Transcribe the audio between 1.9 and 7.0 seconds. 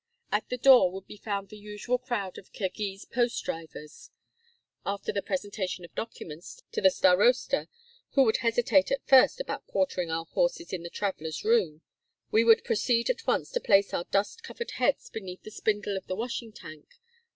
crowd of Kirghiz post drivers. After the presentation of documents to the